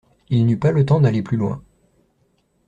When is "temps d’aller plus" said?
0.83-1.37